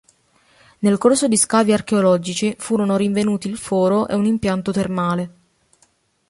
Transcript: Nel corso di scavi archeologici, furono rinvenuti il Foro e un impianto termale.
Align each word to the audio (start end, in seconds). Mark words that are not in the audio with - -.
Nel 0.79 0.97
corso 0.97 1.27
di 1.27 1.37
scavi 1.37 1.73
archeologici, 1.73 2.55
furono 2.57 2.97
rinvenuti 2.97 3.47
il 3.47 3.55
Foro 3.55 4.07
e 4.07 4.15
un 4.15 4.25
impianto 4.25 4.71
termale. 4.71 5.33